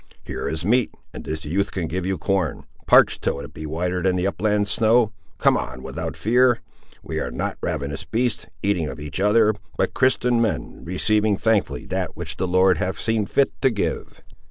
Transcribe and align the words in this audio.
Here 0.23 0.47
is 0.49 0.65
meat, 0.65 0.91
and 1.13 1.25
this 1.25 1.45
youth 1.45 1.69
can 1.69 1.85
give 1.87 2.07
you 2.07 2.17
corn, 2.17 2.65
parch'd 2.87 3.21
till 3.21 3.39
it 3.39 3.53
be 3.53 3.67
whiter 3.67 4.01
than 4.01 4.15
the 4.15 4.25
upland 4.25 4.67
snow; 4.67 5.11
come 5.37 5.55
on, 5.55 5.83
without 5.83 6.15
fear. 6.17 6.59
We 7.03 7.19
are 7.19 7.29
not 7.29 7.59
ravenous 7.61 8.03
beasts, 8.03 8.47
eating 8.63 8.87
of 8.89 8.99
each 8.99 9.19
other, 9.19 9.53
but 9.77 9.93
Christian 9.93 10.41
men, 10.41 10.83
receiving 10.83 11.37
thankfully 11.37 11.85
that 11.85 12.17
which 12.17 12.37
the 12.37 12.47
Lord 12.47 12.79
hath 12.79 12.97
seen 12.99 13.27
fit 13.27 13.51
to 13.61 13.69
give." 13.69 14.23